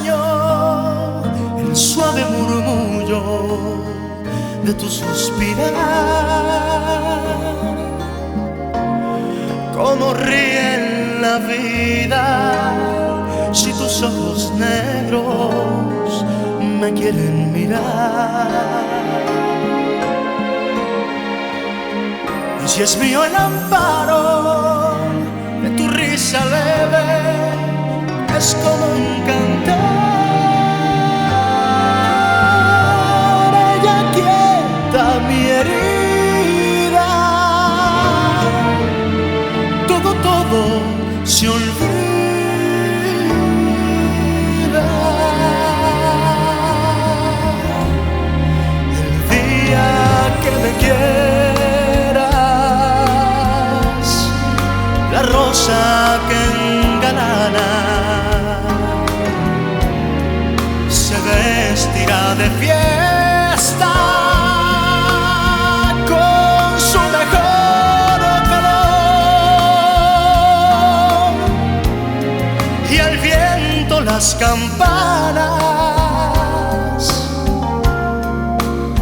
Las 74.21 74.35
campanas 74.35 75.41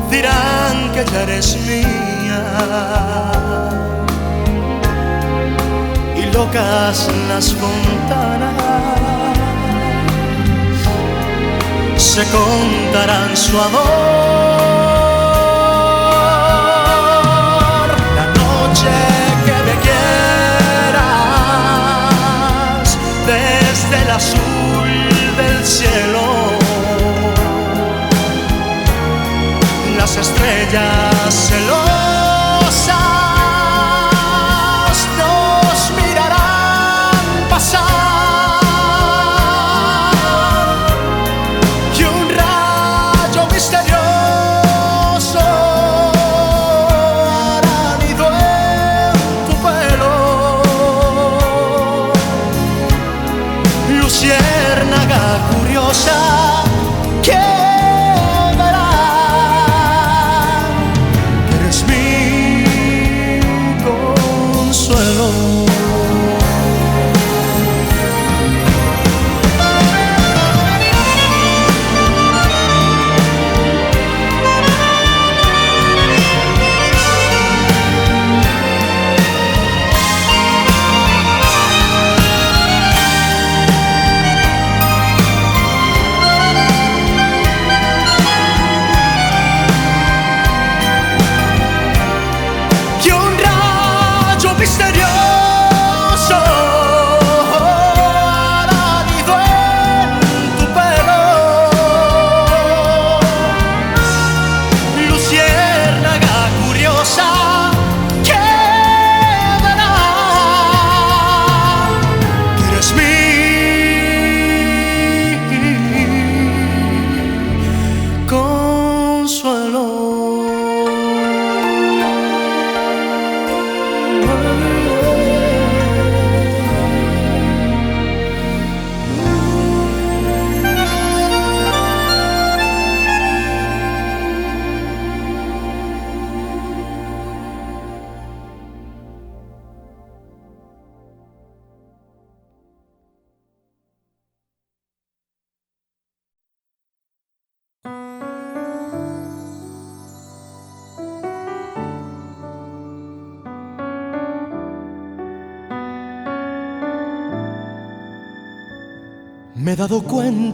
dirán 0.10 0.94
que 0.94 1.04
ya 1.12 1.24
eres 1.24 1.58
mía. 1.68 2.44
Y 6.16 6.22
locas 6.32 7.10
las 7.28 7.54
fontanas 7.54 8.54
se 11.98 12.24
contarán 12.32 13.36
su 13.36 13.60
amor. 13.60 14.29
Cielo. 25.80 26.28
Las 29.98 30.18
estrellas 30.18 31.19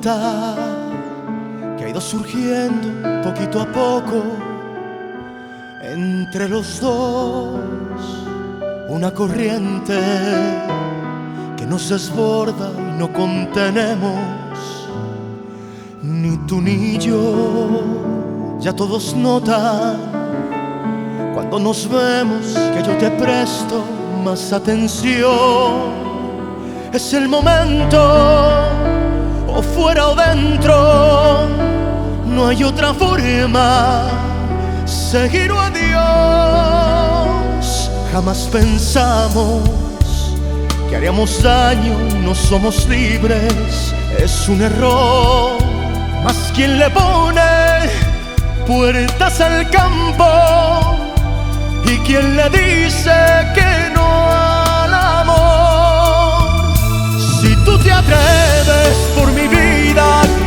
que 0.05 1.83
ha 1.83 1.89
ido 1.89 1.99
surgiendo 1.99 2.89
poquito 3.23 3.59
a 3.59 3.65
poco 3.65 4.21
entre 5.81 6.47
los 6.47 6.79
dos 6.79 7.59
una 8.87 9.11
corriente 9.11 9.99
que 11.57 11.65
nos 11.65 11.89
desborda 11.89 12.69
y 12.77 12.99
no 12.99 13.11
contenemos, 13.11 14.19
ni 16.03 16.37
tú 16.45 16.61
ni 16.61 16.99
yo. 16.99 17.81
Ya 18.59 18.73
todos 18.73 19.15
notan 19.15 19.97
cuando 21.33 21.59
nos 21.59 21.89
vemos 21.89 22.53
que 22.75 22.83
yo 22.83 22.95
te 22.97 23.09
presto 23.09 23.83
más 24.23 24.53
atención. 24.53 26.05
Es 26.93 27.11
el 27.13 27.27
momento, 27.27 28.94
fuera 29.73 30.09
o 30.09 30.15
dentro, 30.15 31.47
no 32.25 32.47
hay 32.47 32.63
otra 32.63 32.93
forma, 32.93 34.03
seguir 34.85 35.51
o 35.51 35.59
adiós. 35.59 35.95
Jamás 38.11 38.47
pensamos 38.51 39.61
que 40.89 40.95
haríamos 40.95 41.41
daño, 41.43 41.97
no 42.23 42.33
somos 42.33 42.87
libres, 42.87 43.93
es 44.17 44.47
un 44.47 44.61
error. 44.61 45.57
Mas 46.23 46.51
quien 46.55 46.79
le 46.79 46.89
pone 46.89 47.41
puertas 48.65 49.41
al 49.41 49.69
campo 49.69 50.25
y 51.85 51.97
quien 51.99 52.35
le 52.35 52.49
dice 52.49 53.11
que 53.53 53.91
no 53.93 54.31
al 54.31 54.93
amor. 54.93 56.73
Si 57.41 57.55
tú 57.65 57.77
te 57.77 57.91
atreves 57.91 58.97
por 59.15 59.31
mi 59.33 59.47
vida 59.47 59.54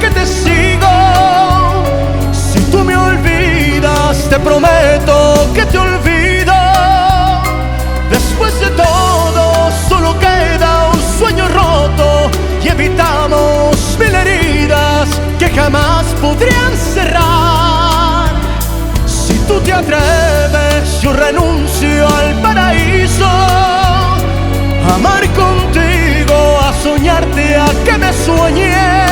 que 0.00 0.10
te 0.10 0.26
sigo, 0.26 0.88
si 2.32 2.60
tú 2.70 2.84
me 2.84 2.96
olvidas 2.96 4.28
te 4.28 4.38
prometo 4.38 5.50
que 5.54 5.64
te 5.66 5.78
olvido. 5.78 6.54
Después 8.10 8.58
de 8.60 8.70
todo 8.70 9.70
solo 9.88 10.18
queda 10.18 10.88
un 10.92 11.18
sueño 11.18 11.48
roto 11.48 12.30
y 12.62 12.68
evitamos 12.68 13.96
mil 13.98 14.14
heridas 14.14 15.08
que 15.38 15.48
jamás 15.50 16.04
podrían 16.20 16.76
cerrar. 16.76 18.30
Si 19.06 19.34
tú 19.46 19.60
te 19.60 19.72
atreves, 19.72 21.00
yo 21.00 21.12
renuncio 21.12 22.06
al 22.06 22.34
paraíso. 22.40 23.28
Amar 24.94 25.22
contigo, 25.34 26.60
a 26.62 26.72
soñarte, 26.82 27.56
a 27.56 27.68
que 27.84 27.98
me 27.98 28.12
sueñes. 28.12 29.07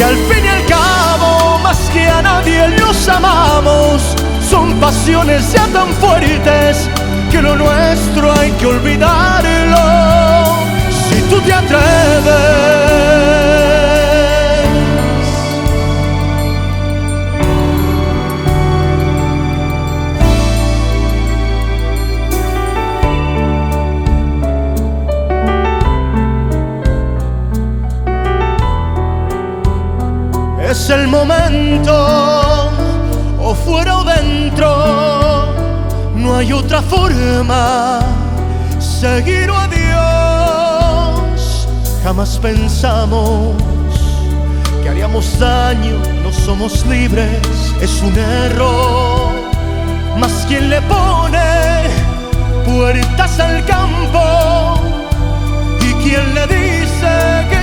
Que 0.00 0.04
al 0.04 0.16
fin 0.16 0.42
y 0.42 0.48
al 0.48 0.64
cabo, 0.64 1.58
más 1.58 1.90
que 1.90 2.08
a 2.08 2.22
nadie 2.22 2.68
los 2.68 3.06
amamos. 3.06 4.16
Son 4.40 4.80
pasiones 4.80 5.52
ya 5.52 5.66
tan 5.74 5.92
fuertes 5.92 6.88
que 7.30 7.42
lo 7.42 7.54
nuestro 7.54 8.32
hay 8.32 8.50
que 8.52 8.64
olvidarlo. 8.64 9.76
Si 10.90 11.20
tú 11.28 11.38
te 11.42 11.52
atreves. 11.52 12.80
Es 30.70 30.88
el 30.88 31.08
momento, 31.08 32.70
o 33.40 33.54
fuera 33.56 33.98
o 33.98 34.04
dentro, 34.04 35.48
no 36.14 36.36
hay 36.36 36.52
otra 36.52 36.80
forma, 36.80 37.98
seguir 38.78 39.50
o 39.50 39.56
adiós. 39.56 40.06
Jamás 42.04 42.38
pensamos 42.38 43.56
que 44.80 44.90
haríamos 44.90 45.36
daño, 45.40 45.96
no 46.22 46.32
somos 46.32 46.86
libres, 46.86 47.40
es 47.80 48.00
un 48.00 48.16
error. 48.16 49.32
Mas 50.18 50.44
quien 50.46 50.70
le 50.70 50.80
pone 50.82 51.90
puertas 52.64 53.40
al 53.40 53.64
campo 53.64 54.78
y 55.80 55.94
quien 55.94 56.32
le 56.32 56.46
dice 56.46 57.46
que 57.50 57.59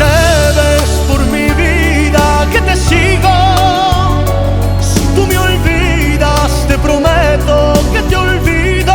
atreves 0.00 0.90
por 1.08 1.20
mi 1.26 1.48
vida 1.50 2.46
que 2.52 2.60
te 2.60 2.76
sigo, 2.76 4.24
si 4.80 5.00
tú 5.14 5.26
me 5.26 5.38
olvidas 5.38 6.66
te 6.68 6.78
prometo 6.78 7.72
que 7.92 8.02
te 8.02 8.16
olvido. 8.16 8.94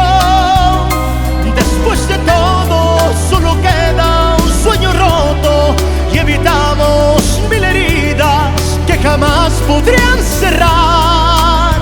Después 1.55 2.07
de 2.07 2.17
todo 2.19 2.97
solo 3.29 3.55
queda 3.61 4.37
un 4.43 4.63
sueño 4.63 4.91
roto 4.93 5.75
y 6.13 6.17
evitamos 6.17 7.41
mil 7.49 7.63
heridas 7.63 8.51
que 8.87 8.97
jamás 8.97 9.51
podrían 9.67 10.19
cerrar. 10.39 11.75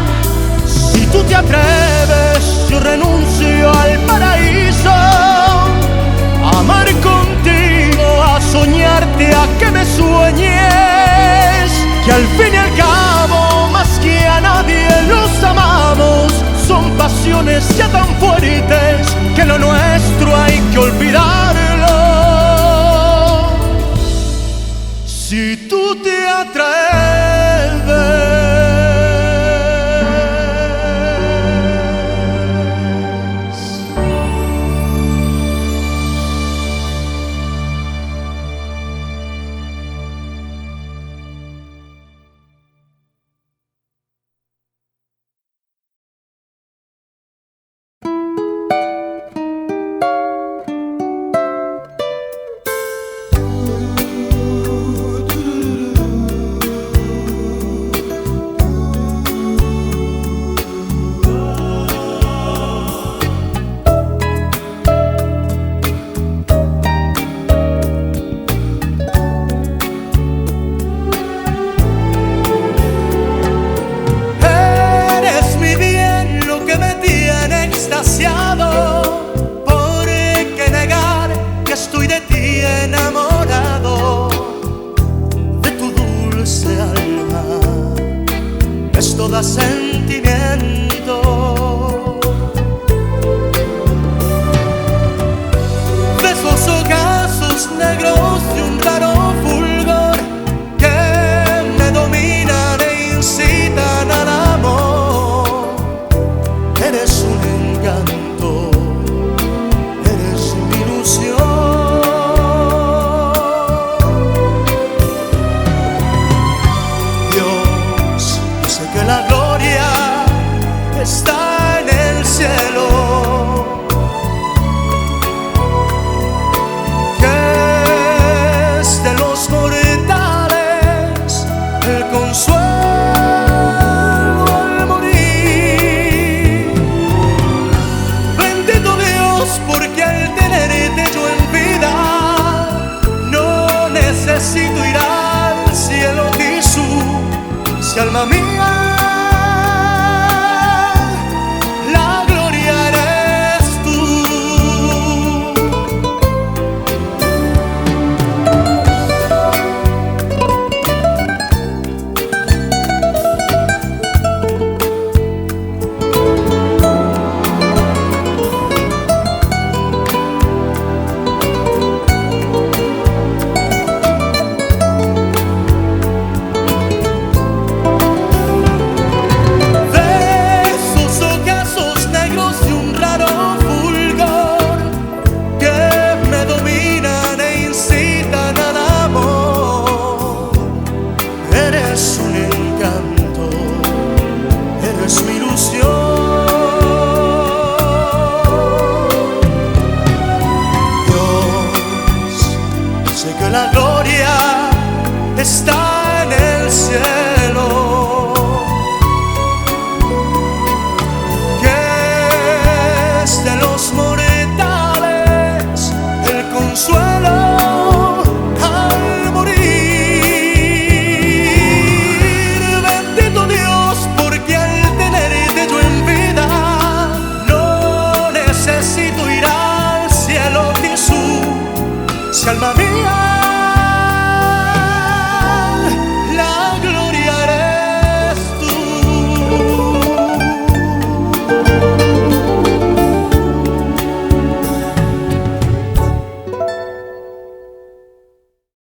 Si 0.68 1.06
tú 1.08 1.24
te 1.24 1.36
atreves, 1.36 2.68
yo 2.70 2.80
renuncio 2.80 3.70
al 3.70 4.00
paraíso. 4.06 4.33
Que 10.36 12.12
al 12.12 12.28
fin 12.38 12.54
y 12.54 12.58
al 12.58 12.74
cabo, 12.76 13.70
más 13.70 14.00
que 14.00 14.28
a 14.28 14.42
nadie 14.42 14.88
los 15.08 15.44
amamos. 15.44 16.34
Son 16.68 16.92
pasiones 16.98 17.66
ya 17.78 17.88
tan 17.90 18.08
fuertes 18.20 19.16
que 19.36 19.46
lo 19.46 19.58
nuestro 19.58 20.36
hay 20.36 20.60
que 20.72 20.80
olvidarlo. 20.80 21.43